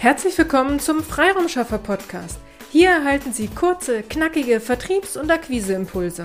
Herzlich 0.00 0.38
willkommen 0.38 0.80
zum 0.80 1.02
Freiraumschaffer 1.02 1.76
Podcast. 1.76 2.38
Hier 2.72 2.88
erhalten 2.88 3.34
Sie 3.34 3.48
kurze, 3.48 4.02
knackige 4.02 4.58
Vertriebs- 4.58 5.18
und 5.18 5.30
Akquiseimpulse. 5.30 6.24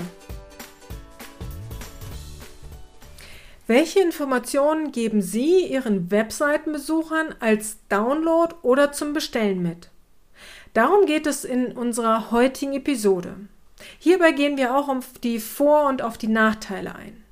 Welche 3.68 4.00
Informationen 4.00 4.94
geben 4.94 5.22
Sie 5.22 5.66
Ihren 5.66 6.10
Webseitenbesuchern 6.10 7.36
als 7.42 7.80
Download 7.90 8.56
oder 8.62 8.94
zum 8.94 9.12
Bestellen 9.12 9.62
mit? 9.62 9.90
Darum 10.74 11.06
geht 11.06 11.28
es 11.28 11.44
in 11.44 11.74
unserer 11.74 12.32
heutigen 12.32 12.72
Episode. 12.72 13.36
Hierbei 14.00 14.32
gehen 14.32 14.56
wir 14.56 14.74
auch 14.74 14.88
auf 14.88 15.20
die 15.22 15.42
Vor- 15.42 15.90
und 15.90 16.02
auf 16.02 16.18
die 16.18 16.30
Nachteile 16.30 16.96
ein. 16.96 17.25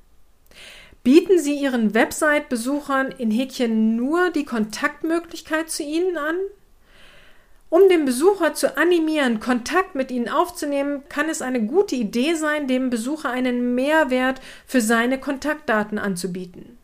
Bieten 1.04 1.38
Sie 1.38 1.52
Ihren 1.52 1.92
Website-Besuchern 1.92 3.12
in 3.18 3.30
Häkchen 3.30 3.94
nur 3.94 4.30
die 4.30 4.46
Kontaktmöglichkeit 4.46 5.68
zu 5.68 5.82
Ihnen 5.82 6.16
an? 6.16 6.36
Um 7.68 7.90
den 7.90 8.06
Besucher 8.06 8.54
zu 8.54 8.78
animieren, 8.78 9.38
Kontakt 9.38 9.94
mit 9.94 10.10
Ihnen 10.10 10.30
aufzunehmen, 10.30 11.02
kann 11.10 11.28
es 11.28 11.42
eine 11.42 11.66
gute 11.66 11.94
Idee 11.94 12.32
sein, 12.32 12.68
dem 12.68 12.88
Besucher 12.88 13.28
einen 13.28 13.74
Mehrwert 13.74 14.40
für 14.66 14.80
seine 14.80 15.20
Kontaktdaten 15.20 15.98
anzubieten. 15.98 16.78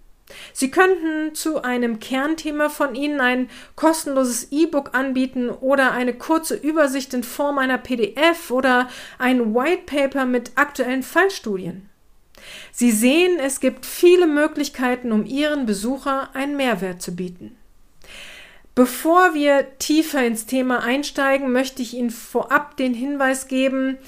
Sie 0.52 0.70
könnten 0.70 1.34
zu 1.34 1.62
einem 1.62 1.98
Kernthema 1.98 2.68
von 2.68 2.94
Ihnen 2.94 3.22
ein 3.22 3.48
kostenloses 3.74 4.48
E-Book 4.50 4.94
anbieten 4.94 5.48
oder 5.48 5.92
eine 5.92 6.12
kurze 6.12 6.56
Übersicht 6.56 7.14
in 7.14 7.22
Form 7.22 7.56
einer 7.56 7.78
PDF 7.78 8.50
oder 8.50 8.90
ein 9.18 9.54
White 9.54 9.84
Paper 9.86 10.26
mit 10.26 10.52
aktuellen 10.56 11.02
Fallstudien. 11.02 11.89
Sie 12.72 12.90
sehen, 12.90 13.38
es 13.38 13.60
gibt 13.60 13.86
viele 13.86 14.26
Möglichkeiten, 14.26 15.12
um 15.12 15.26
Ihren 15.26 15.66
Besucher 15.66 16.34
einen 16.34 16.56
Mehrwert 16.56 17.02
zu 17.02 17.14
bieten. 17.14 17.56
Bevor 18.74 19.34
wir 19.34 19.78
tiefer 19.78 20.24
ins 20.24 20.46
Thema 20.46 20.82
einsteigen, 20.82 21.52
möchte 21.52 21.82
ich 21.82 21.94
Ihnen 21.94 22.10
vorab 22.10 22.76
den 22.76 22.94
Hinweis 22.94 23.48
geben, 23.48 23.98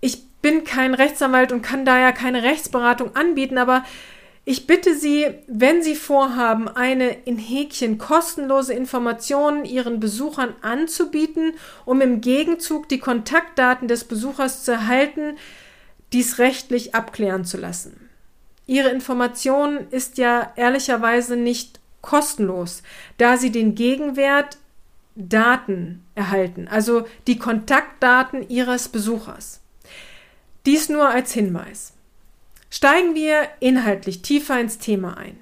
ich 0.00 0.24
bin 0.42 0.64
kein 0.64 0.94
Rechtsanwalt 0.94 1.52
und 1.52 1.62
kann 1.62 1.84
daher 1.84 2.12
keine 2.12 2.42
Rechtsberatung 2.42 3.14
anbieten, 3.14 3.58
aber 3.58 3.84
ich 4.44 4.66
bitte 4.66 4.96
Sie, 4.96 5.26
wenn 5.46 5.82
Sie 5.82 5.94
vorhaben, 5.94 6.68
eine 6.68 7.10
in 7.10 7.38
Häkchen 7.38 7.98
kostenlose 7.98 8.74
Information 8.74 9.64
Ihren 9.64 10.00
Besuchern 10.00 10.54
anzubieten, 10.62 11.54
um 11.84 12.00
im 12.00 12.20
Gegenzug 12.20 12.88
die 12.88 12.98
Kontaktdaten 12.98 13.86
des 13.86 14.02
Besuchers 14.02 14.64
zu 14.64 14.72
erhalten, 14.72 15.36
dies 16.12 16.38
rechtlich 16.38 16.94
abklären 16.94 17.44
zu 17.44 17.56
lassen. 17.56 18.08
Ihre 18.66 18.90
Information 18.90 19.88
ist 19.90 20.18
ja 20.18 20.52
ehrlicherweise 20.56 21.36
nicht 21.36 21.80
kostenlos, 22.00 22.82
da 23.18 23.36
Sie 23.36 23.50
den 23.50 23.74
Gegenwert 23.74 24.58
Daten 25.14 26.04
erhalten, 26.14 26.68
also 26.68 27.06
die 27.26 27.38
Kontaktdaten 27.38 28.48
Ihres 28.48 28.88
Besuchers. 28.88 29.60
Dies 30.64 30.88
nur 30.88 31.08
als 31.08 31.32
Hinweis. 31.32 31.92
Steigen 32.70 33.14
wir 33.14 33.48
inhaltlich 33.60 34.22
tiefer 34.22 34.58
ins 34.58 34.78
Thema 34.78 35.18
ein. 35.18 35.38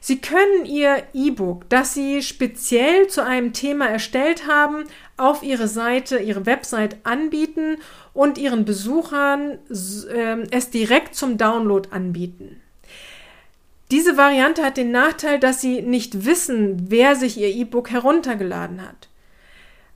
Sie 0.00 0.20
können 0.20 0.64
Ihr 0.64 1.02
E-Book, 1.12 1.68
das 1.68 1.94
Sie 1.94 2.22
speziell 2.22 3.08
zu 3.08 3.24
einem 3.24 3.52
Thema 3.52 3.88
erstellt 3.88 4.46
haben, 4.46 4.84
auf 5.16 5.42
Ihre 5.42 5.68
Seite, 5.68 6.18
Ihre 6.18 6.46
Website 6.46 6.96
anbieten 7.04 7.78
und 8.14 8.38
Ihren 8.38 8.64
Besuchern 8.64 9.58
äh, 9.70 10.46
es 10.50 10.70
direkt 10.70 11.14
zum 11.14 11.38
Download 11.38 11.88
anbieten. 11.90 12.60
Diese 13.90 14.16
Variante 14.16 14.62
hat 14.62 14.76
den 14.76 14.90
Nachteil, 14.90 15.38
dass 15.38 15.60
Sie 15.60 15.80
nicht 15.80 16.26
wissen, 16.26 16.90
wer 16.90 17.16
sich 17.16 17.38
Ihr 17.38 17.48
E-Book 17.48 17.90
heruntergeladen 17.90 18.82
hat. 18.82 19.08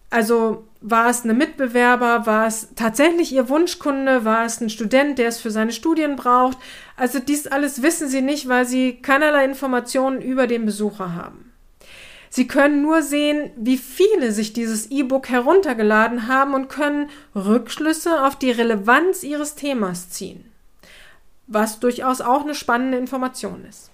Also 0.08 0.64
war 0.82 1.08
es 1.08 1.24
eine 1.24 1.34
Mitbewerber, 1.34 2.26
war 2.26 2.46
es 2.46 2.68
tatsächlich 2.76 3.32
Ihr 3.32 3.48
Wunschkunde, 3.48 4.24
war 4.24 4.44
es 4.44 4.60
ein 4.60 4.70
Student, 4.70 5.18
der 5.18 5.28
es 5.28 5.40
für 5.40 5.50
seine 5.50 5.72
Studien 5.72 6.16
braucht. 6.16 6.58
Also 6.96 7.18
dies 7.18 7.46
alles 7.46 7.82
wissen 7.82 8.08
Sie 8.08 8.20
nicht, 8.20 8.48
weil 8.48 8.66
Sie 8.66 8.96
keinerlei 9.00 9.44
Informationen 9.44 10.20
über 10.20 10.46
den 10.46 10.66
Besucher 10.66 11.14
haben. 11.14 11.52
Sie 12.28 12.46
können 12.46 12.80
nur 12.80 13.02
sehen, 13.02 13.50
wie 13.56 13.76
viele 13.76 14.32
sich 14.32 14.54
dieses 14.54 14.90
E-Book 14.90 15.28
heruntergeladen 15.28 16.28
haben 16.28 16.54
und 16.54 16.68
können 16.68 17.10
Rückschlüsse 17.34 18.24
auf 18.24 18.36
die 18.36 18.50
Relevanz 18.50 19.22
Ihres 19.22 19.54
Themas 19.54 20.08
ziehen. 20.08 20.50
Was 21.46 21.78
durchaus 21.78 22.20
auch 22.22 22.42
eine 22.42 22.54
spannende 22.54 22.96
Information 22.96 23.66
ist. 23.68 23.90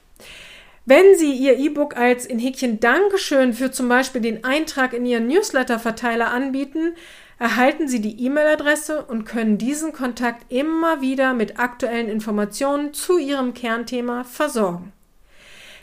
Wenn 0.91 1.19
Sie 1.19 1.35
Ihr 1.35 1.59
E-Book 1.59 1.99
als 1.99 2.25
in 2.25 2.39
Häkchen 2.39 2.81
Dankeschön 2.81 3.53
für 3.53 3.71
zum 3.71 3.91
Beispiel 3.91 4.23
den 4.23 4.43
Eintrag 4.45 4.95
in 4.95 5.05
Ihren 5.05 5.27
Newsletter-Verteiler 5.27 6.31
anbieten, 6.31 6.95
erhalten 7.39 7.89
Sie 7.89 8.01
die 8.01 8.25
E-Mail-Adresse 8.25 9.05
und 9.05 9.27
können 9.27 9.59
diesen 9.59 9.93
Kontakt 9.93 10.51
immer 10.51 11.03
wieder 11.03 11.35
mit 11.35 11.61
aktuellen 11.61 12.09
Informationen 12.09 12.95
zu 12.95 13.19
Ihrem 13.19 13.53
Kernthema 13.53 14.25
versorgen. 14.25 14.95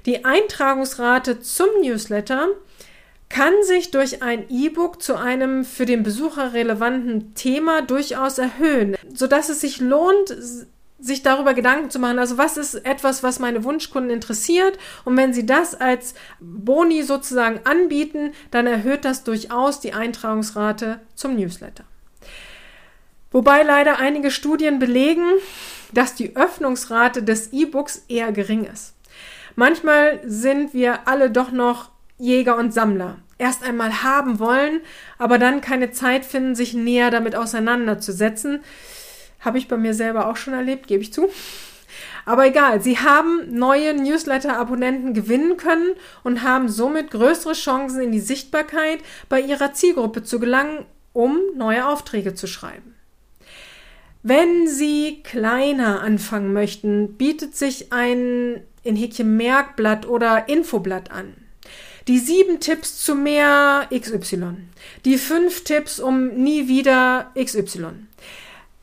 Die 0.08 0.26
Eintragungsrate 0.26 1.40
zum 1.40 1.68
Newsletter 1.84 2.48
kann 3.30 3.54
sich 3.62 3.92
durch 3.92 4.24
ein 4.24 4.50
E-Book 4.50 5.04
zu 5.04 5.18
einem 5.18 5.66
für 5.66 5.86
den 5.86 6.02
Besucher 6.02 6.54
relevanten 6.54 7.36
Thema 7.36 7.84
durchaus 7.84 8.40
erhöhen, 8.40 8.98
sodass 9.14 9.50
es 9.50 9.62
sich 9.62 9.80
lohnt, 9.80 10.36
sich 11.00 11.24
darüber 11.24 11.54
Gedanken 11.54 11.90
zu 11.90 12.00
machen, 12.00 12.20
also 12.20 12.38
was 12.38 12.58
ist 12.58 12.76
etwas, 12.86 13.22
was 13.22 13.40
meine 13.40 13.64
Wunschkunden 13.64 14.12
interessiert 14.12 14.78
und 15.04 15.18
wenn 15.18 15.34
sie 15.34 15.46
das 15.46 15.76
als 15.76 16.16
Boni 16.40 17.04
sozusagen 17.04 17.60
anbieten, 17.66 18.34
dann 18.52 18.66
erhöht 18.66 19.04
das 19.04 19.24
durchaus 19.24 19.80
die 19.82 19.94
Eintragungsrate 19.94 21.02
zum 21.16 21.36
Newsletter. 21.36 21.84
Wobei 23.32 23.64
leider 23.64 24.00
einige 24.00 24.32
Studien 24.32 24.80
belegen, 24.80 25.26
dass 25.94 26.16
die 26.16 26.36
Öffnungsrate 26.38 27.24
des 27.24 27.52
E-Books 27.52 28.06
eher 28.08 28.32
gering 28.32 28.64
ist. 28.64 28.94
Manchmal 29.56 30.22
sind 30.26 30.74
wir 30.74 31.08
alle 31.08 31.30
doch 31.30 31.52
noch 31.52 31.90
Jäger 32.18 32.58
und 32.58 32.74
Sammler. 32.74 33.18
Erst 33.38 33.64
einmal 33.64 34.04
haben 34.04 34.40
wollen, 34.40 34.80
aber 35.18 35.38
dann 35.38 35.60
keine 35.60 35.92
Zeit 35.92 36.24
finden, 36.24 36.56
sich 36.56 36.74
näher 36.74 37.12
damit 37.12 37.36
auseinanderzusetzen. 37.36 38.62
Habe 39.46 39.60
ich 39.60 39.68
bei 39.68 39.78
mir 39.78 39.94
selber 39.94 40.28
auch 40.28 40.38
schon 40.38 40.56
erlebt, 40.56 40.88
gebe 40.88 41.04
ich 41.04 41.14
zu. 41.14 41.30
Aber 42.26 42.48
egal, 42.48 42.82
sie 42.82 42.98
haben 42.98 43.56
neue 43.56 43.94
Newsletter-Abonnenten 43.94 45.14
gewinnen 45.14 45.58
können 45.58 45.94
und 46.24 46.42
haben 46.42 46.68
somit 46.68 47.12
größere 47.12 47.54
Chancen 47.54 48.02
in 48.02 48.12
die 48.12 48.20
Sichtbarkeit 48.20 49.00
bei 49.30 49.40
ihrer 49.40 49.74
Zielgruppe 49.74 50.24
zu 50.24 50.40
gelangen, 50.40 50.86
um 51.14 51.40
neue 51.56 51.88
Aufträge 51.88 52.34
zu 52.34 52.48
schreiben. 52.48 52.96
Wenn 54.24 54.68
Sie 54.68 55.22
kleiner 55.22 56.02
anfangen 56.02 56.52
möchten, 56.52 57.16
bietet 57.16 57.56
sich 57.56 57.94
ein 57.94 58.64
in 58.82 58.96
Häkchen 58.96 59.38
Merkblatt 59.38 60.08
oder 60.08 60.50
Infoblatt 60.50 61.12
an. 61.12 61.36
Die 62.08 62.18
sieben 62.18 62.60
Tipps 62.60 63.04
zu 63.04 63.14
mehr 63.14 63.88
XY. 63.94 64.58
Die 65.06 65.18
fünf 65.20 65.64
Tipps 65.64 66.00
um 66.00 66.30
nie 66.30 66.68
wieder 66.68 67.32
XY 67.40 68.08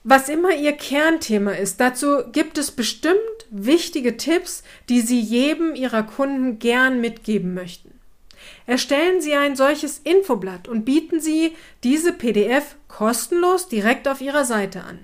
was 0.05 0.29
immer 0.29 0.55
Ihr 0.55 0.73
Kernthema 0.73 1.53
ist, 1.53 1.81
dazu 1.81 2.25
gibt 2.33 2.59
es 2.59 2.71
bestimmt 2.71 3.19
wichtige 3.51 4.17
Tipps, 4.17 4.63
die 4.89 5.01
Sie 5.01 5.21
jedem 5.21 5.75
Ihrer 5.75 6.03
Kunden 6.03 6.59
gern 6.59 7.01
mitgeben 7.01 7.55
möchten. 7.55 7.93
Erstellen 8.67 9.21
Sie 9.21 9.35
ein 9.35 9.57
solches 9.57 9.99
Infoblatt 9.99 10.69
und 10.69 10.85
bieten 10.85 11.21
Sie 11.21 11.57
diese 11.85 12.13
PDF 12.13 12.77
kostenlos 12.89 13.69
direkt 13.69 14.09
auf 14.09 14.21
Ihrer 14.21 14.45
Seite 14.45 14.83
an. 14.83 14.99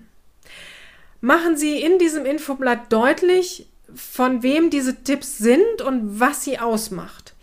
Machen 1.20 1.56
Sie 1.56 1.80
in 1.80 1.98
diesem 1.98 2.26
Infoblatt 2.26 2.92
deutlich, 2.92 3.66
von 3.94 4.42
wem 4.42 4.70
diese 4.70 5.02
Tipps 5.02 5.38
sind 5.38 5.82
und 5.82 6.20
was 6.20 6.44
sie 6.44 6.58
ausmacht. 6.58 7.34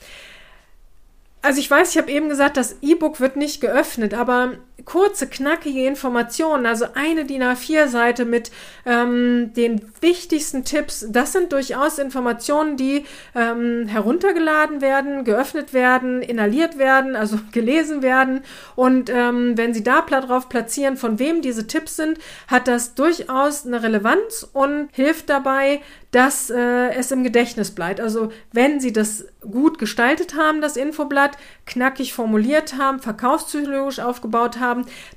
Also 1.42 1.60
ich 1.60 1.70
weiß, 1.70 1.92
ich 1.92 1.98
habe 1.98 2.12
eben 2.12 2.30
gesagt, 2.30 2.58
das 2.58 2.78
E-Book 2.82 3.20
wird 3.20 3.36
nicht 3.36 3.62
geöffnet, 3.62 4.14
aber 4.14 4.54
kurze, 4.84 5.28
knackige 5.28 5.86
Informationen, 5.86 6.66
also 6.66 6.86
eine 6.96 7.24
DIN 7.24 7.44
A4-Seite 7.44 8.26
mit 8.26 8.52
ähm, 8.86 9.54
den 9.56 9.82
wichtigsten 10.02 10.66
Tipps, 10.66 11.06
das 11.10 11.32
sind 11.32 11.54
durchaus 11.54 11.98
Informationen, 11.98 12.76
die 12.76 13.06
ähm, 13.36 13.88
heruntergeladen 13.88 14.82
werden, 14.82 15.24
geöffnet 15.24 15.74
werden, 15.74 16.22
inhaliert 16.22 16.78
werden, 16.78 17.16
also 17.16 17.40
gelesen 17.54 18.02
werden. 18.02 18.42
Und 18.76 19.10
ähm, 19.10 19.58
wenn 19.58 19.74
Sie 19.74 19.84
da 19.84 20.02
drauf 20.02 20.50
platzieren, 20.50 20.98
von 20.98 21.20
wem 21.20 21.42
diese 21.42 21.68
Tipps 21.68 21.96
sind, 21.96 22.20
hat 22.48 22.68
das 22.68 22.96
durchaus 22.96 23.66
eine 23.66 23.82
Relevanz 23.82 24.48
und 24.52 24.90
hilft 24.92 25.30
dabei, 25.30 25.82
dass 26.12 26.50
äh, 26.50 26.94
es 26.94 27.12
im 27.12 27.24
Gedächtnis 27.24 27.72
bleibt. 27.72 28.00
Also 28.00 28.32
wenn 28.54 28.80
Sie 28.80 28.94
das 28.94 29.26
gut 29.42 29.80
gestaltet 29.80 30.36
haben, 30.36 30.62
das 30.62 30.78
Infoblatt, 30.78 31.38
knackig 31.66 32.14
formuliert 32.14 32.78
haben, 32.78 33.00
verkaufspsychologisch 33.00 34.00
aufgebaut 34.00 34.60
haben, 34.60 34.65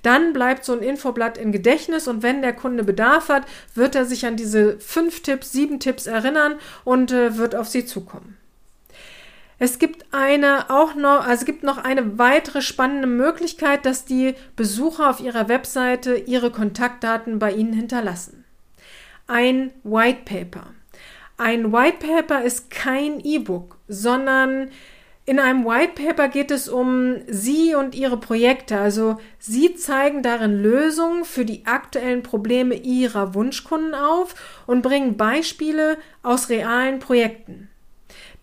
dann 0.02 0.32
bleibt 0.32 0.64
so 0.64 0.72
ein 0.72 0.82
Infoblatt 0.82 1.38
im 1.38 1.52
Gedächtnis 1.52 2.08
und 2.08 2.22
wenn 2.22 2.42
der 2.42 2.52
Kunde 2.52 2.84
Bedarf 2.84 3.28
hat, 3.28 3.44
wird 3.74 3.94
er 3.94 4.04
sich 4.04 4.26
an 4.26 4.36
diese 4.36 4.78
fünf 4.80 5.22
Tipps, 5.22 5.52
sieben 5.52 5.80
Tipps 5.80 6.06
erinnern 6.06 6.56
und 6.84 7.12
äh, 7.12 7.36
wird 7.36 7.54
auf 7.54 7.68
Sie 7.68 7.84
zukommen. 7.84 8.36
Es 9.60 9.80
gibt 9.80 10.06
eine 10.12 10.70
auch 10.70 10.94
noch, 10.94 11.26
also 11.26 11.40
es 11.40 11.44
gibt 11.44 11.64
noch 11.64 11.78
eine 11.78 12.18
weitere 12.18 12.62
spannende 12.62 13.08
Möglichkeit, 13.08 13.86
dass 13.86 14.04
die 14.04 14.34
Besucher 14.54 15.10
auf 15.10 15.20
ihrer 15.20 15.48
Webseite 15.48 16.14
ihre 16.14 16.52
Kontaktdaten 16.52 17.40
bei 17.40 17.52
Ihnen 17.52 17.72
hinterlassen. 17.72 18.44
Ein 19.26 19.72
White 19.82 20.20
Paper. 20.24 20.68
Ein 21.38 21.72
White 21.72 22.06
Paper 22.06 22.42
ist 22.42 22.70
kein 22.70 23.20
E-Book, 23.20 23.76
sondern 23.88 24.70
in 25.28 25.38
einem 25.38 25.64
White 25.64 26.02
Paper 26.02 26.28
geht 26.28 26.50
es 26.50 26.68
um 26.68 27.16
Sie 27.26 27.74
und 27.74 27.94
Ihre 27.94 28.16
Projekte. 28.16 28.78
Also 28.78 29.18
Sie 29.38 29.74
zeigen 29.74 30.22
darin 30.22 30.62
Lösungen 30.62 31.24
für 31.24 31.44
die 31.44 31.66
aktuellen 31.66 32.22
Probleme 32.22 32.74
Ihrer 32.74 33.34
Wunschkunden 33.34 33.94
auf 33.94 34.34
und 34.66 34.82
bringen 34.82 35.16
Beispiele 35.16 35.98
aus 36.22 36.48
realen 36.48 36.98
Projekten 36.98 37.68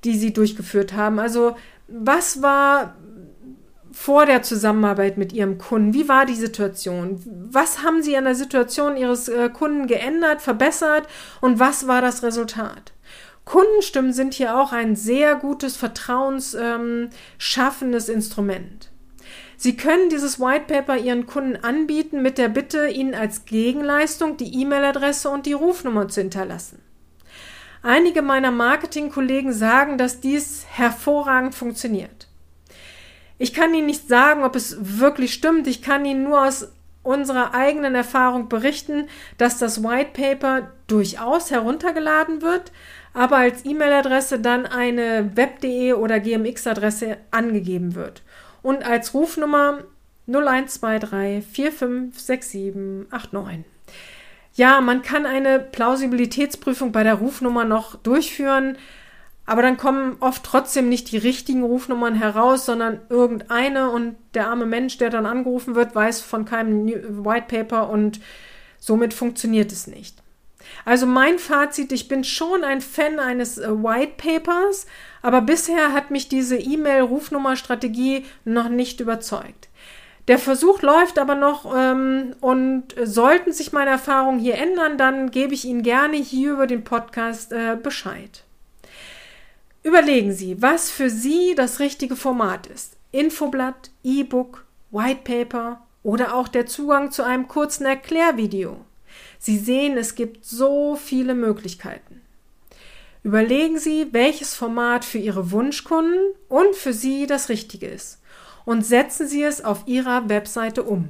die 0.06 0.18
sie 0.18 0.32
durchgeführt 0.32 0.94
haben. 0.94 1.20
Also 1.20 1.56
was 1.88 2.42
war 2.42 2.96
vor 3.92 4.26
der 4.26 4.44
Zusammenarbeit 4.44 5.18
mit 5.18 5.34
Ihrem 5.34 5.58
Kunden? 5.58 5.94
Wie 5.94 6.08
war 6.08 6.26
die 6.26 6.36
Situation? 6.36 7.22
Was 7.50 7.84
haben 7.84 8.04
Sie 8.04 8.16
an 8.18 8.26
der 8.26 8.36
Situation 8.36 8.98
Ihres 8.98 9.28
äh, 9.30 9.50
Kunden 9.50 9.88
geändert, 9.88 10.42
verbessert 10.42 11.08
und 11.42 11.60
was 11.60 11.88
war 11.88 12.02
das 12.02 12.24
Resultat? 12.24 12.92
Kundenstimmen 13.45 14.12
sind 14.12 14.33
hier 14.33 14.59
auch 14.59 14.71
ein 14.71 14.95
sehr 14.95 15.36
gutes, 15.36 15.77
vertrauensschaffendes 15.77 18.09
ähm, 18.09 18.15
Instrument. 18.15 18.89
Sie 19.57 19.77
können 19.77 20.09
dieses 20.09 20.39
White 20.39 20.65
Paper 20.68 20.97
Ihren 20.97 21.27
Kunden 21.27 21.63
anbieten 21.63 22.21
mit 22.21 22.38
der 22.38 22.50
Bitte, 22.50 22.88
Ihnen 22.88 23.15
als 23.15 23.45
Gegenleistung 23.45 24.38
die 24.38 24.62
E-Mail-Adresse 24.62 25.30
und 25.30 25.45
die 25.45 25.53
Rufnummer 25.53 26.09
zu 26.09 26.21
hinterlassen. 26.21 26.81
Einige 27.81 28.24
meiner 28.24 28.51
Marketingkollegen 28.51 29.53
sagen, 29.53 29.97
dass 29.97 30.19
dies 30.19 30.65
hervorragend 30.68 31.53
funktioniert. 31.53 32.27
Ich 33.38 33.53
kann 33.53 33.74
Ihnen 33.74 33.86
nicht 33.86 34.07
sagen, 34.07 34.44
ob 34.44 34.56
es 34.56 35.00
wirklich 35.00 35.33
stimmt. 35.33 35.68
Ich 35.68 35.81
kann 35.81 36.03
Ihnen 36.03 36.24
nur 36.24 36.44
aus 36.44 36.69
unserer 37.03 37.53
eigenen 37.53 37.94
Erfahrung 37.94 38.50
berichten, 38.50 39.07
dass 39.38 39.59
das 39.59 39.83
White 39.83 40.12
Paper 40.13 40.71
durchaus 40.88 41.51
heruntergeladen 41.51 42.42
wird, 42.42 42.71
aber 43.16 43.38
als 43.38 43.66
E-Mail-Adresse 43.66 44.40
dann 44.40 44.66
eine 44.66 45.32
web.de 45.36 45.94
oder 45.94 46.20
GMX-Adresse 46.20 47.18
angegeben 47.32 47.96
wird 47.96 48.24
und 48.62 48.86
als 48.86 49.14
Rufnummer 49.14 49.86
0123 50.28 51.46
456789. 51.46 53.64
Ja, 54.56 54.82
man 54.82 55.02
kann 55.02 55.26
eine 55.26 55.60
Plausibilitätsprüfung 55.60 56.92
bei 56.92 57.04
der 57.04 57.16
Rufnummer 57.16 57.64
noch 57.64 57.96
durchführen, 57.96 58.78
aber 59.46 59.62
dann 59.62 59.78
kommen 59.78 60.18
oft 60.20 60.44
trotzdem 60.44 60.90
nicht 60.90 61.12
die 61.12 61.18
richtigen 61.18 61.64
Rufnummern 61.64 62.16
heraus, 62.16 62.66
sondern 62.66 63.00
irgendeine 63.10 63.92
und 63.92 64.18
der 64.34 64.48
arme 64.48 64.66
Mensch, 64.66 64.98
der 64.98 65.10
dann 65.10 65.26
angerufen 65.26 65.76
wird, 65.76 65.96
weiß 65.96 66.22
von 66.22 66.44
keinem 66.44 67.26
White 67.26 67.46
Paper 67.48 67.90
und 67.90 68.20
somit 68.78 69.14
funktioniert 69.14 69.72
es 69.72 69.88
nicht. 69.88 70.25
Also 70.86 71.06
mein 71.06 71.40
Fazit, 71.40 71.92
ich 71.92 72.08
bin 72.08 72.24
schon 72.24 72.64
ein 72.64 72.82
Fan 72.82 73.20
eines 73.20 73.58
äh, 73.58 73.70
White 73.70 74.14
Papers, 74.18 74.86
aber 75.22 75.42
bisher 75.42 75.94
hat 75.94 76.12
mich 76.12 76.30
diese 76.30 76.58
E-Mail-Rufnummer-Strategie 76.58 78.26
noch 78.44 78.70
nicht 78.70 79.00
überzeugt. 79.00 79.70
Der 80.28 80.40
Versuch 80.40 80.82
läuft 80.82 81.20
aber 81.20 81.36
noch 81.36 81.72
ähm, 81.76 82.36
und 82.42 82.96
sollten 83.04 83.54
sich 83.54 83.74
meine 83.74 83.92
Erfahrungen 83.92 84.40
hier 84.40 84.56
ändern, 84.56 84.98
dann 84.98 85.30
gebe 85.30 85.54
ich 85.54 85.66
Ihnen 85.66 85.84
gerne 85.84 86.18
hier 86.18 86.54
über 86.54 86.66
den 86.66 86.84
Podcast 86.84 87.52
äh, 87.52 87.78
Bescheid. 87.82 88.44
Überlegen 89.84 90.32
Sie, 90.32 90.62
was 90.64 90.90
für 90.90 91.12
Sie 91.12 91.54
das 91.56 91.80
richtige 91.80 92.16
Format 92.16 92.66
ist. 92.66 92.98
Infoblatt, 93.12 93.92
E-Book, 94.04 94.66
White 94.90 95.22
Paper 95.24 95.86
oder 96.02 96.34
auch 96.34 96.48
der 96.48 96.66
Zugang 96.66 97.12
zu 97.12 97.22
einem 97.22 97.48
kurzen 97.48 97.86
Erklärvideo. 97.86 98.84
Sie 99.45 99.59
sehen, 99.59 99.95
es 99.95 100.15
gibt 100.15 100.44
so 100.44 100.95
viele 100.95 101.36
Möglichkeiten. 101.36 102.21
Überlegen 103.21 103.77
Sie, 103.77 104.07
welches 104.12 104.56
Format 104.56 105.06
für 105.06 105.19
Ihre 105.19 105.51
Wunschkunden 105.51 106.18
und 106.50 106.75
für 106.75 106.94
Sie 106.94 107.27
das 107.27 107.47
Richtige 107.50 107.86
ist 107.86 108.19
und 108.65 108.83
setzen 108.83 109.27
Sie 109.27 109.44
es 109.44 109.63
auf 109.63 109.83
Ihrer 109.86 110.30
Webseite 110.30 110.81
um. 110.81 111.09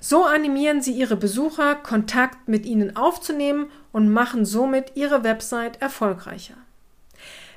So 0.00 0.24
animieren 0.24 0.80
Sie 0.80 0.92
Ihre 0.92 1.16
Besucher, 1.16 1.74
Kontakt 1.74 2.48
mit 2.48 2.64
Ihnen 2.64 2.96
aufzunehmen 2.96 3.66
und 3.92 4.10
machen 4.10 4.46
somit 4.46 4.92
Ihre 4.94 5.22
Website 5.22 5.82
erfolgreicher. 5.82 6.56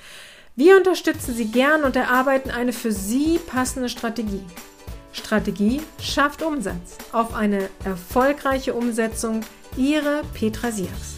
Wir 0.56 0.79
unterstützen 0.79 1.35
Sie 1.35 1.50
gern 1.50 1.85
und 1.85 1.94
erarbeiten 1.94 2.50
eine 2.50 2.73
für 2.73 2.91
Sie 2.91 3.38
passende 3.38 3.91
Strategie. 3.91 4.47
Strategie 5.12 5.82
schafft 6.00 6.43
Umsatz. 6.43 6.97
Auf 7.12 7.35
eine 7.35 7.69
erfolgreiche 7.85 8.73
Umsetzung. 8.73 9.43
Ihre 9.76 10.23
Petra 10.32 10.73
Siaks. 10.73 11.18